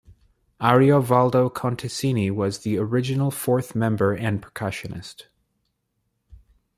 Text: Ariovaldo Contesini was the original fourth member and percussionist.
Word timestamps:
Ariovaldo 0.59 1.47
Contesini 1.53 2.31
was 2.31 2.61
the 2.63 2.79
original 2.79 3.29
fourth 3.29 3.75
member 3.75 4.13
and 4.13 4.41
percussionist. 4.41 5.25